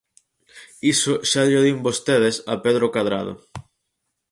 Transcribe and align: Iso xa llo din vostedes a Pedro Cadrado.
Iso 0.93 1.13
xa 1.29 1.41
llo 1.49 1.61
din 1.65 1.79
vostedes 1.87 2.35
a 2.51 2.53
Pedro 2.65 2.85
Cadrado. 2.95 3.33